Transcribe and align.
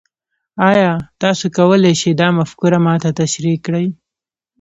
ایا 0.69 0.91
تاسو 1.21 1.45
کولی 1.57 1.93
شئ 2.01 2.11
دا 2.21 2.27
مفکوره 2.39 2.79
ما 2.85 2.93
ته 3.03 3.09
تشریح 3.21 3.57
کړئ؟ 3.65 3.87